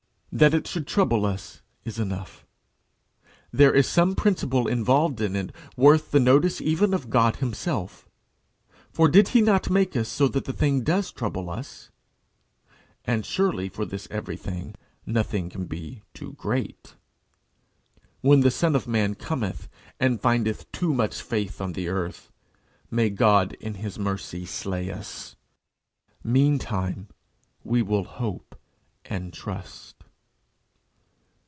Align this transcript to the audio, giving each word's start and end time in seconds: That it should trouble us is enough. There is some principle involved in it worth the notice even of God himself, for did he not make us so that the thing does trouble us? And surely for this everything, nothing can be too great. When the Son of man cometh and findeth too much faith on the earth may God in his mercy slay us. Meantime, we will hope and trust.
That 0.33 0.53
it 0.53 0.65
should 0.65 0.87
trouble 0.87 1.25
us 1.25 1.61
is 1.83 1.99
enough. 1.99 2.45
There 3.51 3.73
is 3.73 3.85
some 3.85 4.15
principle 4.15 4.65
involved 4.65 5.19
in 5.19 5.35
it 5.35 5.53
worth 5.75 6.11
the 6.11 6.21
notice 6.21 6.61
even 6.61 6.93
of 6.93 7.09
God 7.09 7.35
himself, 7.35 8.07
for 8.93 9.09
did 9.09 9.27
he 9.35 9.41
not 9.41 9.69
make 9.69 9.93
us 9.97 10.07
so 10.07 10.29
that 10.29 10.45
the 10.45 10.53
thing 10.53 10.85
does 10.85 11.11
trouble 11.11 11.49
us? 11.49 11.91
And 13.03 13.25
surely 13.25 13.67
for 13.67 13.83
this 13.83 14.07
everything, 14.09 14.75
nothing 15.05 15.49
can 15.49 15.65
be 15.65 16.01
too 16.13 16.31
great. 16.31 16.95
When 18.21 18.39
the 18.39 18.51
Son 18.51 18.73
of 18.73 18.87
man 18.87 19.15
cometh 19.15 19.67
and 19.99 20.21
findeth 20.21 20.71
too 20.71 20.93
much 20.93 21.21
faith 21.21 21.59
on 21.59 21.73
the 21.73 21.89
earth 21.89 22.31
may 22.89 23.09
God 23.09 23.57
in 23.59 23.73
his 23.73 23.99
mercy 23.99 24.45
slay 24.45 24.89
us. 24.91 25.35
Meantime, 26.23 27.09
we 27.65 27.81
will 27.81 28.05
hope 28.05 28.57
and 29.05 29.33
trust. 29.33 29.95